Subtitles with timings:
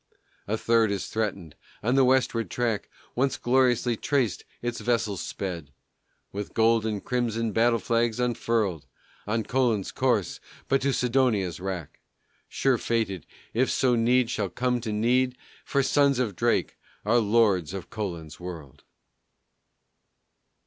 [0.47, 1.55] A third is threatened.
[1.83, 5.71] On the westward track, Once gloriously traced, its vessels speed,
[6.31, 8.87] With gold and crimson battle flags unfurled.
[9.27, 11.99] On Colon's course, but to Sidonia's wrack,
[12.49, 17.71] Sure fated, if so need shall come to need, For Sons of Drake are lords
[17.71, 18.83] of Colon's world.